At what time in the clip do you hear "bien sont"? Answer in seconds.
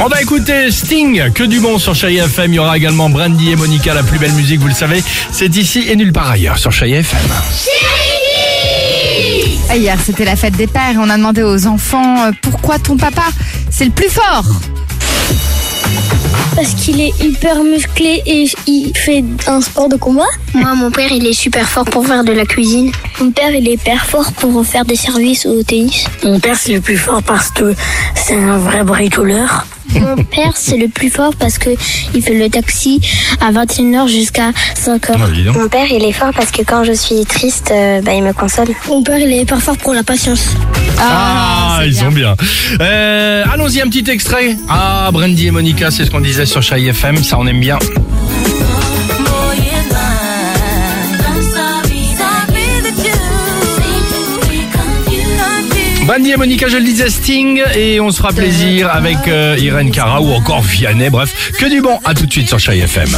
41.94-42.10